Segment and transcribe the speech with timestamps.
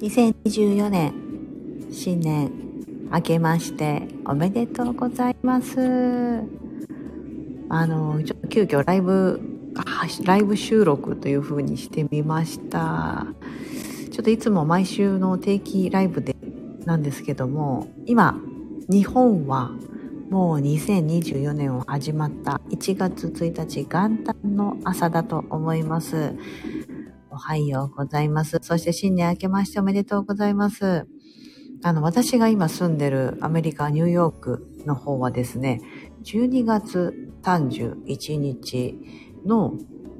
[0.00, 1.12] 2024年
[1.90, 2.52] 新年
[3.10, 5.76] 明けましておめでとうございます。
[7.68, 9.40] あのちょっと急遽ライブ
[10.24, 13.26] ライブ収録という風にしてみました。
[14.12, 16.36] ちょっといつも毎週の定期ライブで
[16.84, 18.38] なんですけども今
[18.88, 19.72] 日本は
[20.30, 26.34] もう2024年を始まった1月1日元旦の朝だと思います。
[27.38, 28.58] はようございます。
[28.62, 31.06] そして新年明けましておめでとうございます。
[31.82, 35.80] あの、私が今住んでるアメリカ、ニューヨークの方はですね、
[36.24, 38.98] 12月31日
[39.46, 39.74] の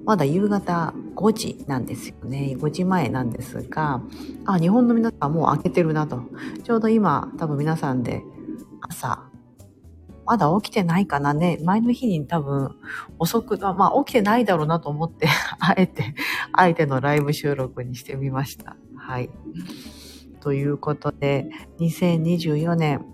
[0.05, 2.57] まだ夕方5時なんですよね。
[2.59, 4.03] 5時前なんですが、
[4.47, 6.23] あ、日本の皆さんもう明けてるなと。
[6.63, 8.23] ちょうど今、多分皆さんで
[8.81, 9.29] 朝
[10.29, 11.59] まだ起きてないかなね。
[11.65, 12.77] 前の日に多分
[13.19, 15.27] 遅く、まあ起きてないだろうなと思って、
[15.59, 16.15] あえて、
[16.53, 18.77] あえてのライブ収録にしてみました。
[18.95, 19.31] はい。
[20.41, 21.49] ということで、
[21.81, 23.07] 2024年、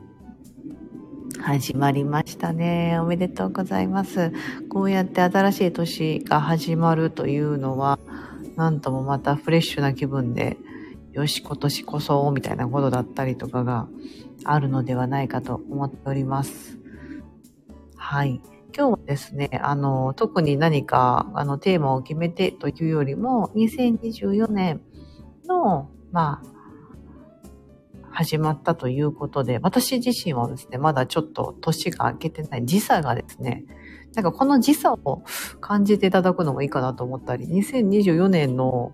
[1.40, 2.98] 始まりましたね。
[2.98, 4.32] おめでとうございます。
[4.68, 8.00] こうやって新しい年が始まるというのは、
[8.56, 10.56] なんともまたフレッシュな気分で、
[11.12, 13.86] よし、今年こそ、みたいなことだったりとかが
[14.42, 16.83] あるのではないかと思っております。
[18.06, 18.42] はい。
[18.76, 24.82] 今日はですね、あの、特に何か、あの、テーマを決めてというよりも、2024年
[25.48, 33.64] の、まあ、始まったということで、私自身はですね、まだちょっと年が明けてない時差がですね、
[34.14, 35.22] なんかこの時差を
[35.62, 38.92] 感じていただくのもいいかなと思ったり、2024年の、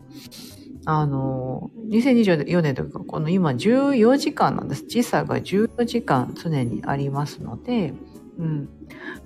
[0.85, 4.87] あの、2024年というか、この今14時間なんです。
[4.87, 7.93] 時差が14時間常にありますので、
[8.41, 8.69] うん。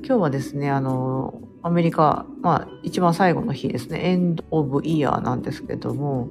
[0.05, 6.31] 今日はですね、あの、アメリカ、まあ、一番最後の日ですね、エンド・オブ・イヤーなんですけども、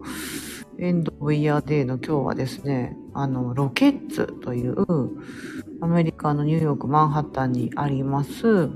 [0.77, 4.75] エンド・オブ・イヤーデーの今日はですね、あの、ロケッツという、
[5.79, 8.69] アメリカのニューヨーク・マンハッタンにあります、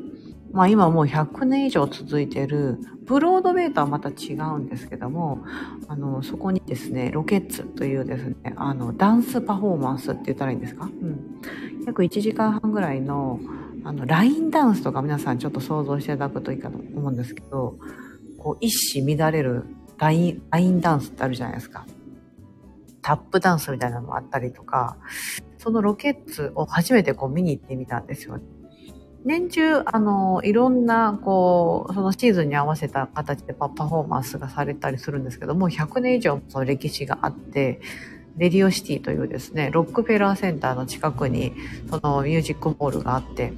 [0.54, 5.44] まあ今もう100年以上続いてる、ブロードウェイとはまた違うんですけども、
[5.90, 10.86] あの、そこにですね、ロケッツというですね、あの、ダンスパフォーマンスって言ったらいいんですか？
[10.86, 11.42] うん。
[11.86, 13.40] 約1時間半ぐらいの、
[13.88, 17.78] あの、ラインダンスとか皆さんちょっと想像していただくといいかと思うんですけど、
[18.38, 19.64] こう、一糸乱れる
[19.98, 21.86] ライン、ラインダンスってあるじゃないですか。
[23.02, 24.98] タップダンスみたいなのもあったりとか、
[25.58, 28.42] そのロケッツを初めてこう見に行ってみたんですよ。
[29.24, 37.80] 年中、あの、いろんな、こう、そのシーズンに合わせた形でパフォーマンスがされたりするんですけども、100年以上の歴史があって、
[38.38, 41.54] レディオシティというですね、ロックフェラーセンターの近くに、
[41.90, 43.54] そのミュージックホールがあって、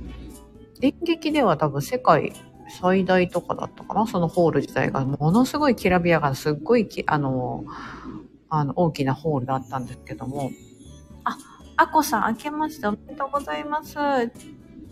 [0.81, 2.33] 演劇では多分世界
[2.69, 4.07] 最大とかだったかな？
[4.07, 7.65] そのホール自体がものすごいきらびやかな、すっごいあの、
[8.49, 10.51] あの、大きなホールだったんですけども。
[11.23, 11.37] あ、
[11.77, 13.95] あこさん、明けましておめでとうございます。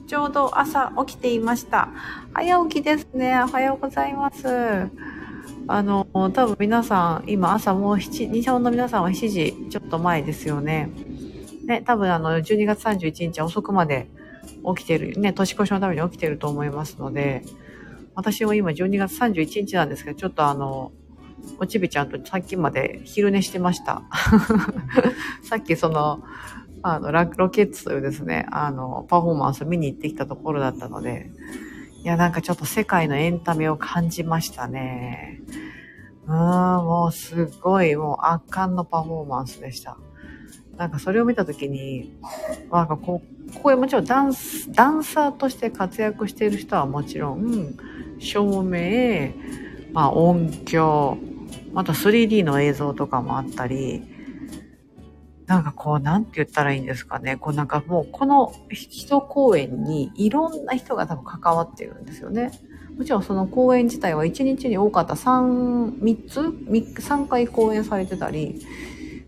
[0.08, 1.90] ちょうど朝起きていました。
[2.34, 3.42] 早起きですね。
[3.44, 4.90] おはようございます。
[5.68, 10.90] あの、多分皆さん、今朝もう7、日本の皆さんは7時ちょっと前ですよね。
[11.66, 14.10] ね、多分あの、12月31日遅くまで
[14.76, 17.44] 起きてる、ね、年越しのために起きてると思いますので、
[18.16, 20.92] 私も今12月31日なんですけど、ちょっとあの、
[21.60, 24.04] おちびちゃんとさっきまで昼寝してました。
[25.44, 26.24] さっきその、
[26.82, 31.32] あの、ロケッツというですね、あの、パフォーマンス見に行ってきたところだったので、
[32.04, 35.42] いや、なんかちょっと世界のエンタメを感じましたね。
[36.28, 39.98] うーん、もうすごい、もう圧巻のパフォーマンスでした。
[40.78, 42.18] なんかそれを見たときに、
[42.72, 47.76] なんかこう、ここへもちろんダンス、ダンサーとして活躍している人はもちろん、
[48.20, 49.34] 照明、
[49.94, 51.18] まあ音響、
[51.74, 54.04] また 3D の映像とかもあったり、
[55.48, 57.36] なんかこう、なんて言ったらいいんですかね。
[57.38, 62.52] こうなんかもう、この人公演にいろんな人が多分関わってるんですよね。
[62.96, 68.62] もちろんその公演自体は1日に多かった3、3つ ?3 回公演されてたり、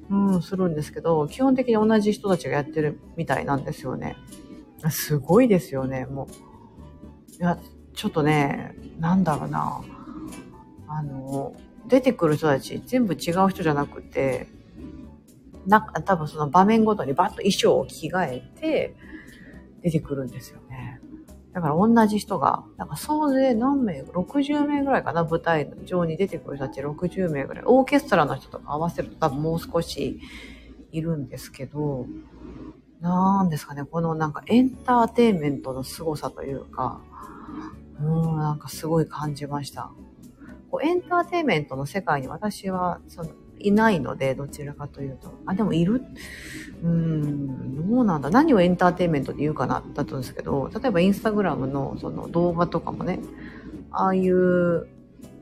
[0.10, 4.16] うん、するんですけど、基本的に同じ人たちがやってるみたいなんですよね。
[4.90, 7.34] すごいですよね、もう。
[7.36, 7.60] いや、
[7.94, 9.82] ちょっとね、なんだろうな。
[10.88, 11.54] あの、
[11.88, 14.48] 出てくる人たち全部違う人じゃなくて、
[15.66, 18.96] な多分その場面ごとにバッと衣装を着替えて
[19.82, 20.60] 出てくるんですよ。
[21.54, 27.64] だから同じ人が、なんか総勢何名 ?60 名ぐらいかな舞台上に出てくる人たち60名ぐらい。
[27.66, 30.20] オーケストラの人とか合わせると多分もう少し
[30.92, 32.06] いるんですけど、
[33.02, 37.02] なんですかね、このなんかエンターテインメントの凄さというか、
[38.00, 39.92] うん、なんかすごい感じました。
[40.70, 45.34] こうエンターテインメントの世界に私は、その、いないので、どちらかというと。
[45.46, 46.04] あ、でもいる？
[46.84, 48.30] うん、どうなんだ。
[48.30, 53.20] 何をエンターテインメントで言うかな、だったんですけど、例えばインスタグラムのその動画とかもね、
[53.92, 54.88] ああいう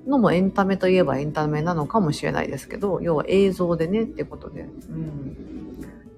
[0.07, 4.61] のもエンタメといえばエンタメなのかもしれないですけど、要は映像でねってことで。
[4.61, 5.77] うん。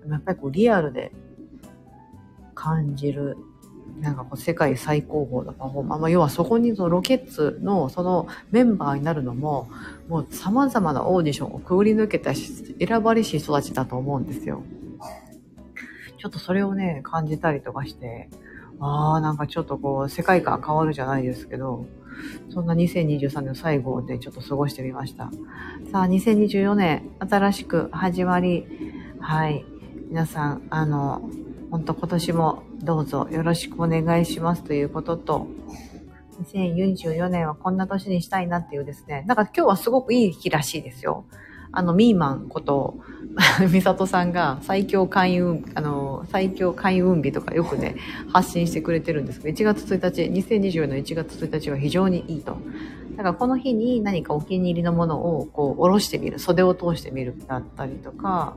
[0.09, 1.11] やっぱりこうリアルで
[2.55, 3.37] 感じる
[4.01, 9.69] なんかこう世界最高峰のパフォーマー、まあ、要はそこにそのロケッツのそのメンバーになるのも
[10.07, 14.63] もう様々なオーディションをくぐり抜けたし選ばれし人たちだと思うんですよ。
[16.17, 18.29] ちょっとそれをね感じたりとかして
[18.79, 21.85] ああなんかちょっとこう世界観変わるじゃないですけど
[22.49, 25.31] そんな2023年の最後でちょっと過ごしてみました。
[25.91, 28.65] さあ2024年新しく始まり
[29.19, 29.65] はい
[30.09, 31.29] 皆さんあの
[31.71, 35.47] 本当今年もどうぞよろしくお願いしますということと、
[36.43, 41.25] 2044年はこんな年にしたいなっていうですね、なんか今日はすごくいい日らしいですよ。
[41.71, 42.97] あの、ミーマンこと、
[43.71, 47.95] ミサトさんが最強開運、あの、最強開運日とかよくね、
[48.31, 52.57] 発信してくれてるんですけど、1月1日、2024年の1月1日は非常にいいと。
[53.17, 58.55] だからこの日に何かお気に入りのものをこう、下ろしてみる、袖を通してみるだったりとか、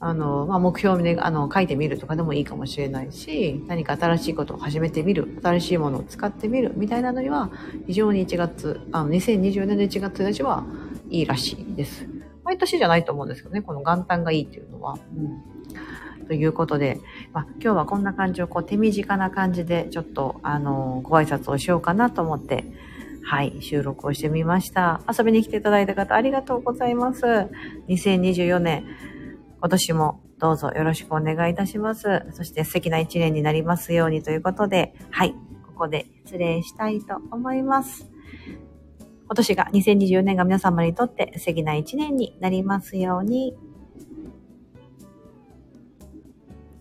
[0.00, 7.50] あの、まあ、目標で、あの、書いてみるとかでもいいかもしれないし、何か新しいことを始めてみる、新しいものを使ってみる、みたいなのには、
[7.86, 10.64] 非常に1月、あの、2024年の1月1日は
[11.10, 12.06] いいらしいです。
[12.44, 14.98] 毎年じゃないと思うんですけどね、この元旦がいいっていうのは。
[15.16, 17.00] うん、ということで、
[17.32, 22.64] まあ、今日はこんな感じをこう手短な感じでちょっとあのご挨拶をしようかなと思って
[23.26, 25.00] はい、収録をしてみました。
[25.10, 27.24] 遊びに来ていただいた方ありがとうございます。
[27.88, 28.84] 2024年
[29.64, 32.26] 今年もどうぞよろしくお願いいたします。
[32.34, 35.32] そして素敵な一年になりますようにということで、はい、
[35.64, 38.06] ここで失礼したいと思います。
[39.24, 43.56] 今年が2024年が皆様にとって素敵な一年になりますように。